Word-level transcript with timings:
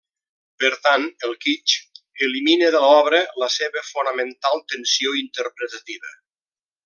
Per 0.61 0.69
tant 0.85 1.03
el 1.27 1.35
Kitsch 1.45 1.75
elimina 2.29 2.71
de 2.77 2.81
l'obra 2.85 3.21
la 3.43 3.51
seva 3.57 3.85
fonamental 3.91 4.65
tensió 4.73 5.13
interpretativa. 5.25 6.17